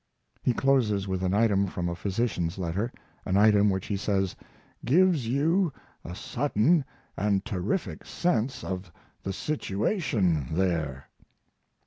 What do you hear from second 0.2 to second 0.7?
He